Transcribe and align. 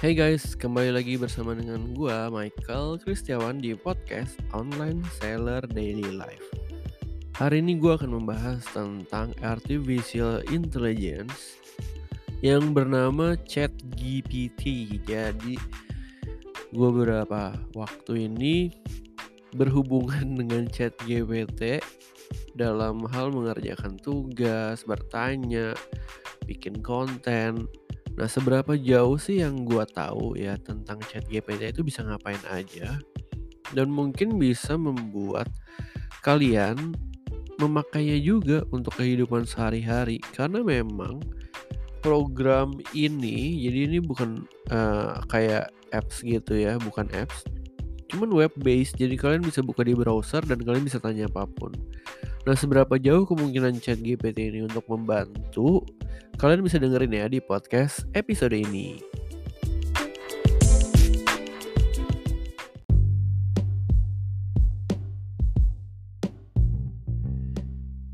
Hey 0.00 0.16
guys, 0.16 0.56
kembali 0.56 0.96
lagi 0.96 1.20
bersama 1.20 1.52
dengan 1.52 1.92
gua 1.92 2.32
Michael 2.32 2.96
Kristiawan 3.04 3.60
di 3.60 3.76
podcast 3.76 4.40
Online 4.56 5.04
Seller 5.20 5.60
Daily 5.68 6.08
Life. 6.16 6.40
Hari 7.36 7.60
ini 7.60 7.76
gua 7.76 8.00
akan 8.00 8.16
membahas 8.16 8.64
tentang 8.72 9.36
artificial 9.44 10.40
intelligence 10.48 11.60
yang 12.40 12.72
bernama 12.72 13.36
ChatGPT. 13.44 14.88
Jadi 15.04 15.60
gua 16.72 16.88
beberapa 16.96 17.52
waktu 17.76 18.24
ini 18.24 18.72
berhubungan 19.52 20.32
dengan 20.40 20.64
ChatGPT 20.72 21.84
dalam 22.56 23.04
hal 23.12 23.36
mengerjakan 23.36 24.00
tugas, 24.00 24.80
bertanya, 24.88 25.76
bikin 26.48 26.80
konten. 26.80 27.68
Nah, 28.18 28.28
seberapa 28.28 28.74
jauh 28.74 29.16
sih 29.16 29.40
yang 29.42 29.62
gua 29.64 29.86
tahu 29.86 30.34
ya 30.36 30.58
tentang 30.60 30.98
ChatGPT 31.06 31.70
itu 31.70 31.82
bisa 31.86 32.02
ngapain 32.04 32.40
aja 32.50 32.98
dan 33.70 33.88
mungkin 33.90 34.34
bisa 34.36 34.74
membuat 34.74 35.46
kalian 36.26 36.94
memakainya 37.60 38.18
juga 38.18 38.64
untuk 38.72 38.96
kehidupan 38.98 39.44
sehari-hari 39.46 40.18
karena 40.34 40.64
memang 40.64 41.20
program 42.00 42.72
ini 42.96 43.60
jadi 43.60 43.78
ini 43.86 43.98
bukan 44.00 44.48
uh, 44.72 45.20
kayak 45.28 45.68
apps 45.92 46.22
gitu 46.24 46.56
ya, 46.56 46.78
bukan 46.80 47.06
apps. 47.12 47.44
Cuman 48.10 48.30
web 48.34 48.50
based. 48.58 48.98
Jadi 48.98 49.14
kalian 49.14 49.46
bisa 49.46 49.62
buka 49.62 49.86
di 49.86 49.94
browser 49.94 50.42
dan 50.42 50.58
kalian 50.58 50.82
bisa 50.82 50.98
tanya 50.98 51.30
apa 51.30 51.46
pun. 51.46 51.70
Nah, 52.42 52.58
seberapa 52.58 52.98
jauh 52.98 53.22
kemungkinan 53.22 53.78
ChatGPT 53.78 54.50
ini 54.50 54.66
untuk 54.66 54.82
membantu? 54.90 55.86
Kalian 56.34 56.66
bisa 56.66 56.82
dengerin 56.82 57.14
ya 57.14 57.30
di 57.30 57.38
podcast 57.38 58.08
episode 58.18 58.56
ini. 58.56 58.98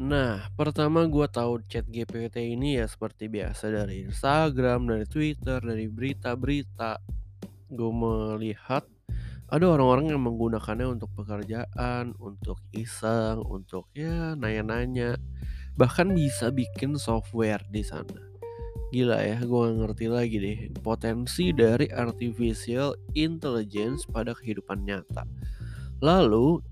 Nah, 0.06 0.47
pertama 0.55 1.03
gue 1.10 1.27
tahu 1.27 1.66
chat 1.66 1.83
GPT 1.83 2.55
ini 2.55 2.78
ya 2.78 2.86
seperti 2.86 3.27
biasa 3.27 3.75
dari 3.75 4.06
Instagram, 4.06 4.86
dari 4.86 5.03
Twitter, 5.03 5.58
dari 5.58 5.91
berita-berita. 5.91 7.03
Gue 7.75 7.91
melihat 7.91 8.86
ada 9.47 9.64
orang-orang 9.70 10.11
yang 10.11 10.22
menggunakannya 10.27 10.98
untuk 10.98 11.14
pekerjaan, 11.14 12.19
untuk 12.19 12.58
iseng, 12.75 13.47
untuk 13.47 13.86
ya 13.94 14.34
nanya-nanya. 14.34 15.14
Bahkan 15.78 16.19
bisa 16.19 16.50
bikin 16.50 16.98
software 16.98 17.62
di 17.70 17.86
sana. 17.86 18.19
Gila 18.91 19.19
ya, 19.22 19.38
gue 19.42 19.58
gak 19.66 19.77
ngerti 19.83 20.06
lagi 20.11 20.36
deh 20.38 20.58
potensi 20.83 21.50
dari 21.55 21.86
artificial 21.91 22.94
intelligence 23.14 24.06
pada 24.06 24.34
kehidupan 24.34 24.83
nyata. 24.83 25.27
Lalu, 26.03 26.62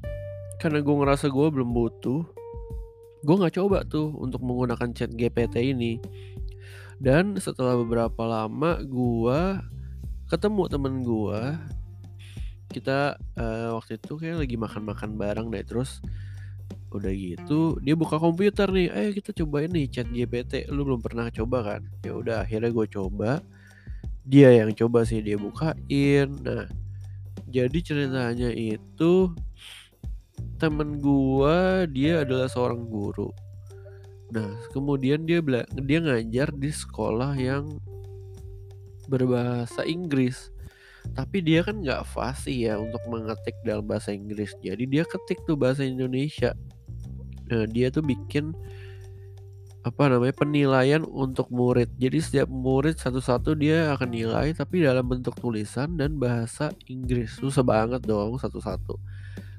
karena 0.59 0.83
gue 0.83 0.95
ngerasa 0.95 1.31
gue 1.31 1.47
belum 1.51 1.71
butuh, 1.75 2.23
gue 3.23 3.35
gak 3.39 3.55
coba 3.55 3.87
tuh 3.87 4.15
untuk 4.19 4.43
menggunakan 4.43 4.91
chat 4.95 5.15
GPT 5.15 5.75
ini. 5.75 6.03
Dan 6.99 7.39
setelah 7.39 7.79
beberapa 7.79 8.23
lama 8.27 8.83
gue 8.83 9.41
ketemu 10.31 10.63
temen 10.71 10.95
gue 11.03 11.41
kita 12.75 13.15
uh, 13.39 13.79
waktu 13.79 14.03
itu 14.03 14.19
kayak 14.19 14.43
lagi 14.43 14.57
makan-makan 14.59 15.15
bareng 15.15 15.49
deh 15.55 15.63
terus 15.63 16.03
udah 16.95 17.11
gitu 17.11 17.75
dia 17.83 17.99
buka 17.99 18.23
komputer 18.23 18.71
nih 18.71 18.87
ayo 18.95 19.11
kita 19.19 19.35
cobain 19.43 19.67
nih 19.71 19.91
chat 19.91 20.07
GPT 20.07 20.71
lu 20.71 20.87
belum 20.87 21.03
pernah 21.03 21.27
coba 21.31 21.59
kan? 21.63 21.83
Ya 22.07 22.15
udah 22.15 22.37
akhirnya 22.47 22.71
gue 22.71 22.87
coba. 22.87 23.43
Dia 24.25 24.55
yang 24.55 24.71
coba 24.75 25.03
sih 25.03 25.19
dia 25.23 25.35
bukain. 25.35 26.29
Nah 26.43 26.71
jadi 27.51 27.79
ceritanya 27.83 28.51
itu 28.55 29.35
temen 30.59 31.03
gue 31.03 31.59
dia 31.91 32.23
adalah 32.23 32.47
seorang 32.47 32.87
guru. 32.87 33.35
Nah 34.31 34.55
kemudian 34.71 35.27
dia 35.27 35.43
dia 35.83 35.99
ngajar 35.99 36.55
di 36.55 36.71
sekolah 36.71 37.35
yang 37.35 37.75
berbahasa 39.11 39.83
Inggris 39.83 40.54
tapi 41.13 41.45
dia 41.45 41.61
kan 41.61 41.85
nggak 41.85 42.09
fasih 42.09 42.73
ya 42.73 42.75
untuk 42.81 43.05
mengetik 43.13 43.53
dalam 43.69 43.85
bahasa 43.85 44.17
Inggris. 44.17 44.57
Jadi 44.65 44.89
dia 44.89 45.05
ketik 45.05 45.45
tuh 45.45 45.55
bahasa 45.61 45.85
Indonesia. 45.85 46.57
Nah 47.53 47.69
dia 47.69 47.93
tuh 47.93 48.01
bikin 48.01 48.57
apa 49.85 50.09
namanya 50.09 50.33
penilaian 50.33 51.05
untuk 51.05 51.53
murid. 51.53 51.93
Jadi 52.01 52.19
setiap 52.25 52.49
murid 52.49 52.97
satu-satu 52.97 53.53
dia 53.53 53.93
akan 53.93 54.09
nilai 54.09 54.57
tapi 54.57 54.81
dalam 54.81 55.05
bentuk 55.05 55.37
tulisan 55.37 56.01
dan 56.01 56.17
bahasa 56.17 56.73
Inggris. 56.89 57.37
Susah 57.37 57.61
banget 57.61 58.01
dong 58.09 58.41
satu-satu. 58.41 58.97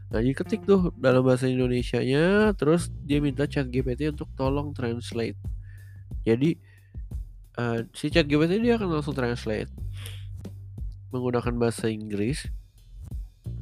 Nah 0.09 0.19
dia 0.25 0.33
ketik 0.33 0.65
tuh 0.65 0.89
dalam 0.97 1.21
bahasa 1.21 1.45
Indonesia 1.45 2.01
nya 2.01 2.57
terus 2.57 2.89
dia 3.05 3.21
minta 3.21 3.45
chat 3.45 3.69
GPT 3.69 4.17
untuk 4.17 4.33
tolong 4.33 4.73
translate. 4.73 5.37
Jadi 6.25 6.57
uh, 7.61 7.85
si 7.93 8.09
chat 8.09 8.25
GPT 8.25 8.65
dia 8.65 8.81
akan 8.81 8.97
langsung 8.97 9.13
translate 9.13 9.69
menggunakan 11.15 11.55
bahasa 11.55 11.87
Inggris. 11.87 12.43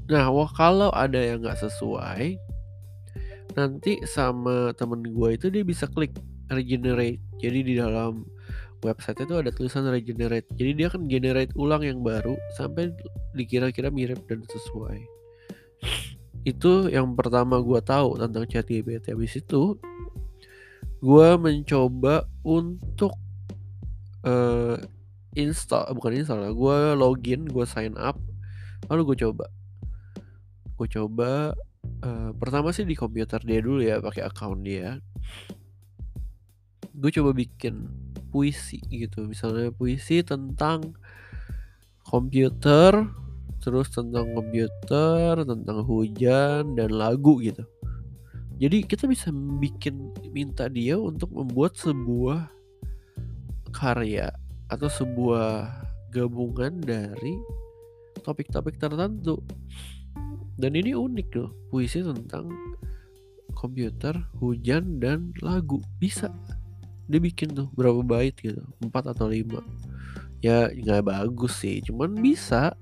Nah, 0.10 0.34
wah 0.34 0.50
kalau 0.50 0.90
ada 0.90 1.22
yang 1.22 1.46
nggak 1.46 1.62
sesuai, 1.62 2.36
nanti 3.54 4.02
sama 4.10 4.74
temen 4.74 5.06
gue 5.06 5.30
itu 5.38 5.48
dia 5.54 5.62
bisa 5.62 5.86
klik 5.86 6.18
regenerate. 6.50 7.22
Jadi 7.38 7.60
di 7.62 7.74
dalam 7.78 8.26
website 8.84 9.24
itu 9.24 9.40
ada 9.40 9.50
tulisan 9.54 9.88
regenerate. 9.88 10.50
Jadi 10.58 10.72
dia 10.76 10.92
akan 10.92 11.08
generate 11.08 11.54
ulang 11.56 11.86
yang 11.86 12.04
baru 12.04 12.36
sampai 12.60 12.92
dikira-kira 13.32 13.88
mirip 13.88 14.20
dan 14.28 14.44
sesuai. 14.44 15.00
Itu 16.44 16.92
yang 16.92 17.16
pertama 17.16 17.64
gue 17.64 17.80
tahu 17.80 18.20
tentang 18.20 18.44
ChatGPT. 18.44 19.16
Habis 19.16 19.40
itu 19.40 19.80
gue 21.00 21.30
mencoba 21.40 22.28
untuk 22.44 23.16
uh, 24.28 24.76
install 25.34 25.94
bukan 25.98 26.22
install 26.22 26.46
lah 26.46 26.54
gue 26.54 26.78
login 26.98 27.46
gue 27.50 27.66
sign 27.66 27.98
up. 27.98 28.18
Lalu 28.90 29.14
gue 29.14 29.18
coba. 29.28 29.46
Gue 30.78 30.88
coba 30.90 31.54
uh, 32.06 32.32
pertama 32.38 32.74
sih 32.74 32.86
di 32.86 32.98
komputer 32.98 33.42
dia 33.42 33.60
dulu 33.62 33.82
ya 33.82 34.00
pakai 34.02 34.26
account 34.26 34.62
dia. 34.66 35.00
Gue 36.94 37.10
coba 37.10 37.34
bikin 37.34 37.90
puisi 38.34 38.82
gitu 38.90 39.30
misalnya 39.30 39.70
puisi 39.70 40.26
tentang 40.26 40.98
komputer 42.02 43.06
terus 43.62 43.94
tentang 43.94 44.34
komputer 44.34 45.46
tentang 45.46 45.86
hujan 45.86 46.74
dan 46.76 46.90
lagu 46.92 47.40
gitu. 47.40 47.64
Jadi 48.62 48.86
kita 48.86 49.10
bisa 49.10 49.34
bikin 49.34 50.14
minta 50.30 50.70
dia 50.70 50.98
untuk 50.98 51.34
membuat 51.34 51.74
sebuah 51.78 52.54
karya 53.74 54.30
atau 54.74 54.90
sebuah 54.90 55.70
gabungan 56.10 56.82
dari 56.82 57.38
topik-topik 58.26 58.82
tertentu. 58.82 59.38
Dan 60.58 60.74
ini 60.78 60.98
unik 60.98 61.30
loh, 61.38 61.52
puisi 61.70 62.02
tentang 62.02 62.50
komputer, 63.54 64.18
hujan, 64.42 64.98
dan 64.98 65.34
lagu. 65.46 65.82
Bisa. 66.02 66.30
Dia 67.06 67.22
bikin 67.22 67.54
tuh 67.54 67.70
berapa 67.78 68.02
bait 68.02 68.34
gitu, 68.38 68.62
empat 68.82 69.14
atau 69.14 69.30
lima. 69.30 69.62
Ya 70.42 70.70
nggak 70.70 71.06
bagus 71.06 71.62
sih, 71.62 71.82
cuman 71.86 72.18
bisa. 72.18 72.74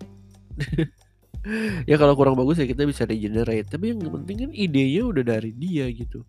ya 1.90 1.96
kalau 1.97 2.13
kurang 2.13 2.38
bagus 2.38 2.59
ya 2.59 2.68
kita 2.68 2.88
bisa 2.88 3.03
regenerate. 3.03 3.68
Tapi 3.68 3.96
yang 3.96 4.00
penting 4.03 4.47
kan 4.47 4.52
idenya 4.52 5.02
udah 5.08 5.23
dari 5.23 5.52
dia 5.56 5.88
gitu. 5.91 6.23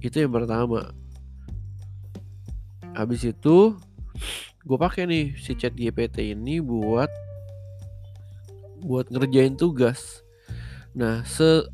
Itu 0.00 0.16
yang 0.20 0.32
pertama. 0.32 0.92
Habis 2.92 3.24
itu 3.24 3.72
gue 4.62 4.78
pakai 4.78 5.10
nih 5.10 5.34
si 5.38 5.58
chat 5.58 5.74
GPT 5.74 6.38
ini 6.38 6.62
buat 6.62 7.10
buat 8.82 9.10
ngerjain 9.10 9.54
tugas. 9.54 10.22
Nah, 10.94 11.22
se 11.26 11.66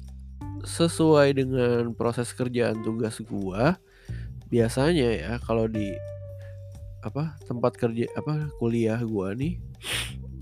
sesuai 0.64 1.38
dengan 1.38 1.94
proses 1.94 2.34
kerjaan 2.34 2.82
tugas 2.82 3.22
gue 3.22 3.64
biasanya 4.48 5.08
ya 5.14 5.32
kalau 5.44 5.70
di 5.70 5.94
apa 7.04 7.38
tempat 7.46 7.78
kerja 7.78 8.10
apa 8.18 8.50
kuliah 8.58 8.98
gue 8.98 9.28
nih 9.38 9.54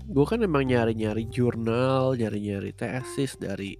gue 0.09 0.25
kan 0.25 0.41
emang 0.41 0.65
nyari-nyari 0.65 1.29
jurnal 1.29 2.17
nyari-nyari 2.17 2.73
tesis 2.73 3.37
dari 3.37 3.77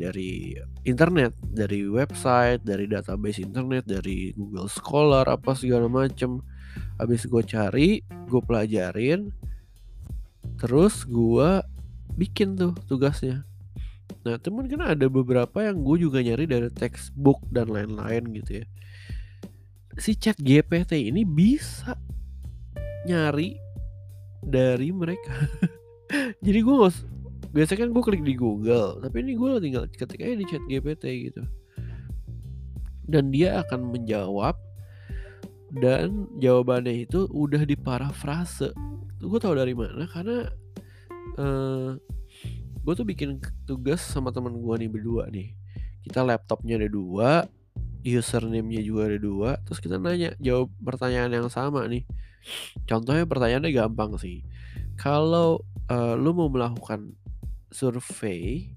dari 0.00 0.56
internet 0.88 1.36
dari 1.44 1.84
website 1.84 2.64
dari 2.64 2.88
database 2.88 3.42
internet 3.44 3.84
dari 3.84 4.32
Google 4.32 4.70
Scholar 4.70 5.28
apa 5.28 5.52
segala 5.52 5.90
macem 5.90 6.40
habis 7.00 7.24
gue 7.24 7.42
cari 7.42 8.04
gue 8.04 8.42
pelajarin 8.44 9.32
terus 10.60 11.08
gue 11.08 11.64
bikin 12.20 12.52
tuh 12.52 12.76
tugasnya. 12.84 13.48
Nah 14.28 14.36
temen 14.36 14.68
kan 14.68 14.92
ada 14.92 15.06
beberapa 15.08 15.64
yang 15.64 15.80
gue 15.80 16.04
juga 16.04 16.20
nyari 16.20 16.44
dari 16.44 16.68
textbook 16.68 17.40
dan 17.48 17.72
lain-lain 17.72 18.28
gitu 18.36 18.60
ya. 18.60 18.66
Si 19.96 20.12
chat 20.20 20.36
GPT 20.36 21.08
ini 21.08 21.24
bisa 21.24 21.96
nyari 23.08 23.56
dari 24.44 24.92
mereka. 24.92 25.32
Jadi 26.44 26.58
gue 26.60 26.74
nggak 26.76 26.94
biasanya 27.50 27.78
kan 27.82 27.90
gue 27.90 28.02
klik 28.04 28.22
di 28.22 28.34
Google 28.38 29.02
tapi 29.02 29.26
ini 29.26 29.34
gue 29.34 29.50
tinggal 29.58 29.84
ketik 29.88 30.20
aja 30.20 30.36
di 30.36 30.44
chat 30.44 30.62
GPT 30.68 31.32
gitu. 31.32 31.42
Dan 33.08 33.32
dia 33.32 33.64
akan 33.64 33.96
menjawab 33.96 34.54
dan 35.70 36.26
jawabannya 36.42 37.06
itu 37.06 37.30
udah 37.30 37.62
diparafrase. 37.62 38.74
Gue 39.22 39.38
tau 39.38 39.54
dari 39.54 39.72
mana 39.72 40.06
karena 40.10 40.50
uh, 41.38 41.42
eh, 41.42 41.90
gue 42.80 42.94
tuh 42.96 43.06
bikin 43.06 43.38
tugas 43.64 44.02
sama 44.02 44.34
teman 44.34 44.58
gue 44.58 44.74
nih 44.86 44.90
berdua 44.90 45.30
nih. 45.30 45.54
Kita 46.02 46.26
laptopnya 46.26 46.80
ada 46.80 46.90
dua 46.90 47.46
username-nya 48.00 48.80
juga 48.80 49.12
ada 49.12 49.20
dua 49.20 49.50
terus 49.68 49.76
kita 49.76 50.00
nanya 50.00 50.32
jawab 50.40 50.72
pertanyaan 50.82 51.30
yang 51.30 51.48
sama 51.52 51.86
nih. 51.86 52.02
Contohnya 52.88 53.28
pertanyaannya 53.28 53.70
gampang 53.70 54.16
sih. 54.16 54.42
Kalau 54.96 55.62
uh, 55.92 56.14
lu 56.16 56.32
mau 56.32 56.48
melakukan 56.48 57.12
survei 57.70 58.74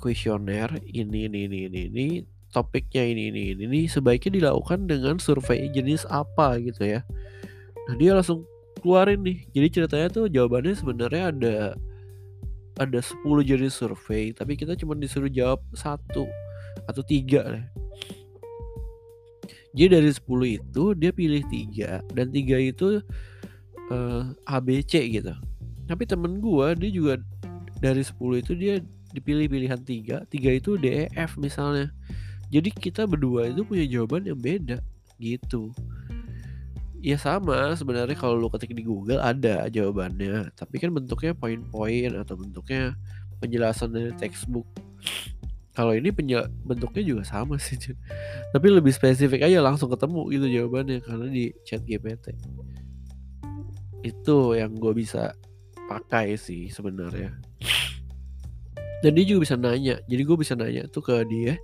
kuesioner 0.00 0.80
ini 0.88 1.28
ini 1.28 1.38
ini 1.46 1.58
ini 1.68 1.80
ini 1.92 2.06
topiknya 2.50 3.06
ini 3.06 3.30
ini 3.30 3.42
ini 3.54 3.62
ini 3.66 3.80
sebaiknya 3.86 4.42
dilakukan 4.42 4.90
dengan 4.90 5.16
survei 5.22 5.70
jenis 5.70 6.06
apa 6.10 6.58
gitu 6.58 6.82
ya. 6.86 7.00
Nah 7.88 7.94
dia 7.96 8.14
langsung 8.14 8.46
keluarin 8.82 9.22
nih. 9.22 9.46
Jadi 9.54 9.66
ceritanya 9.70 10.08
tuh 10.10 10.26
jawabannya 10.26 10.74
sebenarnya 10.74 11.24
ada 11.34 11.56
ada 12.80 13.00
10 13.04 13.44
jenis 13.44 13.76
survei 13.76 14.32
tapi 14.32 14.56
kita 14.56 14.72
cuma 14.72 14.96
disuruh 14.96 15.28
jawab 15.28 15.60
satu 15.76 16.24
atau 16.88 17.02
tiga 17.04 17.44
lah 17.44 17.64
jadi 19.70 20.02
dari 20.02 20.10
10 20.10 20.58
itu 20.58 20.84
dia 20.98 21.10
pilih 21.14 21.42
tiga 21.46 22.02
dan 22.10 22.34
tiga 22.34 22.58
itu 22.58 22.98
uh, 23.90 23.94
eh, 23.94 24.22
ABC 24.50 25.06
gitu. 25.06 25.34
Tapi 25.86 26.02
temen 26.06 26.42
gua 26.42 26.74
dia 26.74 26.90
juga 26.90 27.22
dari 27.78 28.02
10 28.02 28.42
itu 28.42 28.52
dia 28.58 28.74
dipilih 29.14 29.46
pilihan 29.46 29.80
tiga. 29.82 30.26
Tiga 30.26 30.50
itu 30.50 30.74
DEF 30.74 31.38
misalnya 31.38 31.94
jadi 32.50 32.68
kita 32.74 33.06
berdua 33.06 33.54
itu 33.54 33.62
punya 33.62 33.86
jawaban 33.86 34.26
yang 34.26 34.38
beda 34.38 34.82
gitu. 35.22 35.70
Ya 37.00 37.16
sama 37.16 37.72
sebenarnya 37.78 38.12
kalau 38.12 38.36
lu 38.36 38.52
ketik 38.52 38.76
di 38.76 38.84
Google 38.84 39.22
ada 39.22 39.70
jawabannya. 39.72 40.52
Tapi 40.52 40.76
kan 40.82 40.92
bentuknya 40.92 41.32
poin-poin 41.32 42.12
atau 42.18 42.36
bentuknya 42.36 42.98
penjelasan 43.40 43.94
dari 43.94 44.12
textbook. 44.18 44.66
Kalau 45.72 45.96
ini 45.96 46.12
penjel 46.12 46.50
bentuknya 46.66 47.00
juga 47.06 47.22
sama 47.24 47.56
sih 47.56 47.78
tapi 48.52 48.66
lebih 48.68 48.90
spesifik 48.90 49.46
aja 49.46 49.62
langsung 49.64 49.88
ketemu 49.88 50.28
gitu 50.34 50.46
jawabannya 50.60 50.98
karena 51.00 51.26
di 51.30 51.54
chat 51.64 51.80
GPT 51.86 52.36
itu 54.02 54.58
yang 54.58 54.76
gue 54.76 54.92
bisa 54.92 55.32
pakai 55.88 56.36
sih 56.36 56.68
sebenarnya. 56.68 57.32
Dan 59.00 59.16
dia 59.16 59.24
juga 59.24 59.48
bisa 59.48 59.56
nanya. 59.56 59.96
Jadi 60.04 60.22
gue 60.26 60.36
bisa 60.36 60.52
nanya 60.52 60.84
tuh 60.92 61.00
ke 61.00 61.16
dia 61.24 61.56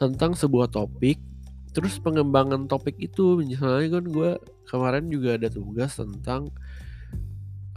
tentang 0.00 0.32
sebuah 0.32 0.72
topik 0.72 1.20
terus 1.70 2.00
pengembangan 2.02 2.66
topik 2.66 2.98
itu 2.98 3.38
misalnya 3.38 4.00
kan 4.00 4.04
gue 4.10 4.30
kemarin 4.66 5.06
juga 5.06 5.38
ada 5.38 5.46
tugas 5.46 5.94
tentang 5.94 6.50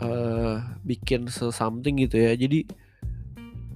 uh, 0.01 0.57
bikin 0.81 1.29
something 1.29 2.01
gitu 2.01 2.17
ya. 2.17 2.33
Jadi 2.33 2.65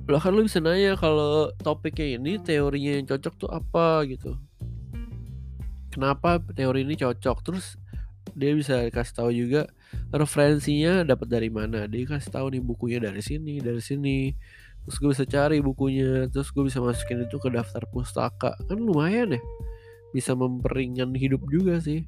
lo 0.08 0.18
kan 0.24 0.32
lo 0.34 0.42
bisa 0.42 0.64
nanya 0.64 0.96
kalau 0.96 1.52
topiknya 1.60 2.18
ini 2.18 2.40
teorinya 2.40 2.98
yang 2.98 3.06
cocok 3.06 3.34
tuh 3.38 3.50
apa 3.52 4.08
gitu. 4.08 4.40
Kenapa 5.92 6.42
teori 6.54 6.88
ini 6.88 6.96
cocok? 6.98 7.38
Terus 7.44 7.78
dia 8.38 8.54
bisa 8.54 8.88
kasih 8.94 9.14
tahu 9.18 9.32
juga 9.34 9.68
referensinya 10.14 11.04
dapat 11.04 11.28
dari 11.28 11.50
mana. 11.52 11.86
Dia 11.86 12.08
kasih 12.08 12.32
tahu 12.32 12.58
nih 12.58 12.64
bukunya 12.64 13.00
dari 13.02 13.22
sini 13.22 13.60
dari 13.60 13.82
sini 13.84 14.32
terus 14.88 15.04
gue 15.04 15.12
bisa 15.12 15.28
cari 15.28 15.60
bukunya 15.60 16.32
terus 16.32 16.48
gue 16.56 16.64
bisa 16.64 16.80
masukin 16.80 17.28
itu 17.28 17.36
ke 17.44 17.52
daftar 17.52 17.84
pustaka. 17.92 18.56
Kan 18.72 18.80
lumayan 18.80 19.36
ya 19.36 19.42
bisa 20.16 20.32
memperingan 20.32 21.12
hidup 21.12 21.44
juga 21.52 21.84
sih. 21.84 22.08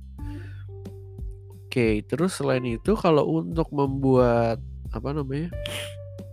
Oke 1.67 1.99
terus 2.07 2.39
selain 2.39 2.63
itu 2.63 2.95
kalau 2.95 3.43
untuk 3.43 3.67
membuat 3.75 4.63
apa 4.95 5.11
namanya 5.11 5.51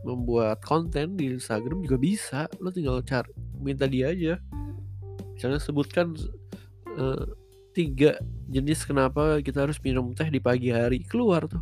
membuat 0.06 0.62
konten 0.62 1.18
di 1.18 1.34
Instagram 1.34 1.82
juga 1.82 1.98
bisa. 1.98 2.40
Lo 2.62 2.70
tinggal 2.70 3.02
cari 3.02 3.34
minta 3.58 3.90
dia 3.90 4.14
aja. 4.14 4.38
Misalnya 5.34 5.58
sebutkan 5.58 6.14
uh, 6.94 7.26
tiga 7.74 8.14
jenis 8.46 8.86
kenapa 8.86 9.42
kita 9.42 9.66
harus 9.66 9.82
minum 9.82 10.14
teh 10.14 10.30
di 10.30 10.38
pagi 10.38 10.70
hari 10.70 11.02
keluar 11.02 11.50
tuh. 11.50 11.60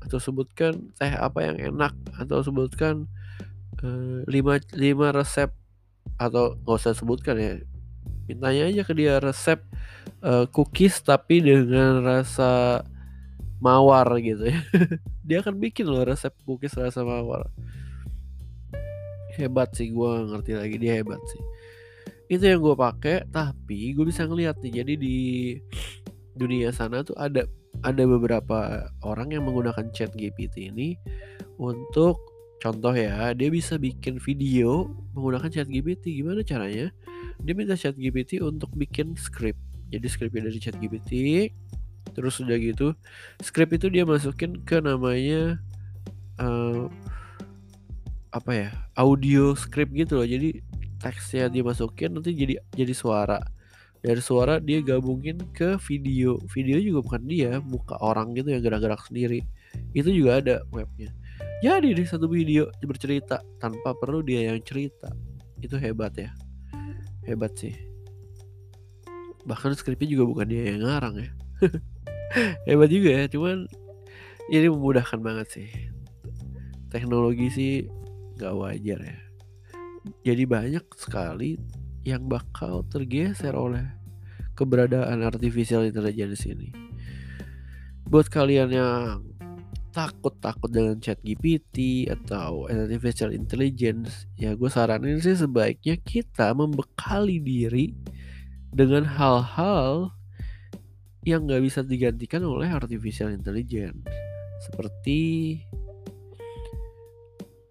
Atau 0.00 0.16
sebutkan 0.16 0.88
teh 0.96 1.12
apa 1.12 1.44
yang 1.44 1.76
enak 1.76 1.92
atau 2.16 2.40
sebutkan 2.40 3.04
uh, 3.84 4.22
lima 4.28 4.60
lima 4.76 5.12
resep 5.12 5.50
atau 6.16 6.56
nggak 6.60 6.78
usah 6.80 6.92
sebutkan 6.96 7.36
ya. 7.36 7.60
Mintanya 8.30 8.70
aja 8.70 8.82
ke 8.86 8.92
dia 8.94 9.18
resep 9.18 9.58
uh, 10.22 10.46
cookies 10.48 11.02
tapi 11.02 11.42
dengan 11.42 12.04
rasa 12.04 12.82
mawar 13.60 14.08
gitu 14.20 14.48
ya. 14.48 14.60
Dia 15.26 15.44
akan 15.44 15.60
bikin 15.60 15.86
loh 15.86 16.02
resep 16.04 16.32
cookies 16.48 16.74
rasa 16.76 17.04
mawar. 17.04 17.48
Hebat 19.36 19.76
sih 19.76 19.92
gue 19.92 20.10
ngerti 20.26 20.58
lagi 20.58 20.76
dia 20.76 21.00
hebat 21.00 21.20
sih. 21.30 21.42
Itu 22.30 22.46
yang 22.46 22.60
gue 22.62 22.74
pakai 22.74 23.30
tapi 23.30 23.94
gue 23.94 24.04
bisa 24.06 24.26
ngeliat 24.26 24.58
nih 24.62 24.82
jadi 24.82 24.94
di 24.98 25.18
dunia 26.34 26.70
sana 26.70 27.02
tuh 27.02 27.14
ada 27.18 27.46
ada 27.86 28.02
beberapa 28.04 28.90
orang 29.06 29.32
yang 29.32 29.46
menggunakan 29.46 29.88
chat 29.94 30.12
GPT 30.12 30.74
ini 30.74 30.98
untuk 31.56 32.29
Contoh 32.60 32.92
ya, 32.92 33.32
dia 33.32 33.48
bisa 33.48 33.80
bikin 33.80 34.20
video 34.20 34.92
menggunakan 35.16 35.48
chat 35.48 35.64
GPT. 35.64 36.20
Gimana 36.20 36.44
caranya? 36.44 36.92
Dia 37.40 37.56
minta 37.56 37.72
chat 37.72 37.96
GPT 37.96 38.44
untuk 38.44 38.68
bikin 38.76 39.16
script. 39.16 39.56
Jadi 39.88 40.04
scriptnya 40.04 40.52
dari 40.52 40.60
chat 40.60 40.76
GPT. 40.76 41.48
Terus 42.12 42.36
udah 42.44 42.60
gitu, 42.60 42.92
script 43.40 43.80
itu 43.80 43.88
dia 43.88 44.04
masukin 44.04 44.60
ke 44.60 44.76
namanya 44.76 45.56
uh, 46.36 46.92
apa 48.28 48.52
ya? 48.52 48.68
Audio 48.92 49.56
script 49.56 49.96
gitu 49.96 50.20
loh. 50.20 50.28
Jadi 50.28 50.60
teksnya 51.00 51.48
dimasukin 51.48 52.12
nanti 52.12 52.36
jadi 52.36 52.60
jadi 52.76 52.92
suara. 52.92 53.40
Dari 54.04 54.20
suara 54.20 54.60
dia 54.60 54.84
gabungin 54.84 55.40
ke 55.56 55.80
video. 55.88 56.36
Video 56.52 56.76
juga 56.76 57.08
bukan 57.08 57.22
dia, 57.24 57.56
muka 57.64 57.96
orang 58.04 58.36
gitu 58.36 58.52
yang 58.52 58.60
gerak-gerak 58.60 59.00
sendiri. 59.08 59.48
Itu 59.96 60.12
juga 60.12 60.44
ada 60.44 60.60
webnya 60.68 61.08
jadi 61.60 61.92
di 61.92 62.04
satu 62.08 62.24
video 62.24 62.72
bercerita 62.80 63.44
tanpa 63.60 63.92
perlu 63.92 64.24
dia 64.24 64.48
yang 64.48 64.64
cerita. 64.64 65.12
Itu 65.60 65.76
hebat 65.76 66.16
ya. 66.16 66.32
Hebat 67.28 67.52
sih. 67.60 67.76
Bahkan 69.44 69.76
skripnya 69.76 70.08
juga 70.08 70.24
bukan 70.24 70.46
dia 70.48 70.72
yang 70.72 70.88
ngarang 70.88 71.20
ya. 71.20 71.30
Hebat 72.68 72.88
juga 72.88 73.10
ya 73.12 73.24
cuman 73.28 73.68
ini 74.48 74.66
memudahkan 74.72 75.20
banget 75.20 75.46
sih. 75.52 75.68
Teknologi 76.88 77.52
sih 77.52 77.72
gak 78.40 78.56
wajar 78.56 79.00
ya. 79.04 79.18
Jadi 80.24 80.48
banyak 80.48 80.84
sekali 80.96 81.60
yang 82.08 82.24
bakal 82.24 82.88
tergeser 82.88 83.52
oleh 83.52 83.84
keberadaan 84.56 85.20
artificial 85.20 85.84
intelligence 85.84 86.48
ini. 86.48 86.72
Buat 88.08 88.32
kalian 88.32 88.72
yang 88.72 89.29
takut-takut 89.90 90.70
dengan 90.70 90.96
chat 91.02 91.18
GPT 91.20 92.06
atau 92.06 92.70
artificial 92.70 93.34
intelligence 93.34 94.30
ya 94.38 94.54
gue 94.54 94.70
saranin 94.70 95.18
sih 95.18 95.34
sebaiknya 95.34 95.98
kita 95.98 96.54
membekali 96.54 97.42
diri 97.42 97.92
dengan 98.70 99.02
hal-hal 99.02 100.14
yang 101.26 101.44
gak 101.44 101.60
bisa 101.60 101.84
digantikan 101.84 102.40
oleh 102.46 102.70
artificial 102.70 103.28
intelligence. 103.28 104.00
Seperti 104.64 105.20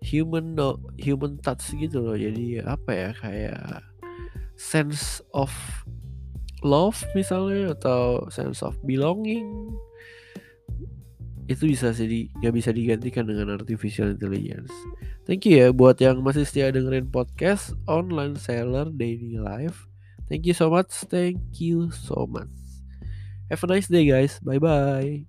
human 0.05 0.57
no, 0.57 0.77
human 1.01 1.37
touch 1.41 1.73
gitu 1.73 2.01
loh. 2.01 2.17
Jadi 2.17 2.61
apa 2.61 2.91
ya 2.93 3.09
kayak 3.17 3.81
sense 4.59 5.23
of 5.33 5.49
love 6.61 6.99
misalnya 7.15 7.71
atau 7.73 8.27
sense 8.27 8.59
of 8.59 8.75
belonging 8.83 9.71
itu 11.49 11.65
bisa 11.65 11.89
jadi 11.89 12.29
nggak 12.37 12.53
bisa 12.53 12.69
digantikan 12.69 13.25
dengan 13.25 13.57
artificial 13.57 14.13
intelligence. 14.13 14.69
Thank 15.25 15.49
you 15.49 15.57
ya 15.57 15.67
buat 15.73 15.97
yang 15.97 16.21
masih 16.21 16.45
setia 16.45 16.69
dengerin 16.69 17.09
podcast 17.09 17.73
online 17.89 18.37
seller 18.37 18.85
daily 18.93 19.41
life. 19.41 19.89
Thank 20.29 20.45
you 20.45 20.53
so 20.53 20.69
much. 20.69 20.93
Thank 21.09 21.41
you 21.57 21.89
so 21.89 22.29
much. 22.29 22.53
Have 23.49 23.65
a 23.65 23.67
nice 23.67 23.89
day 23.89 24.05
guys. 24.05 24.37
Bye 24.45 24.61
bye. 24.61 25.28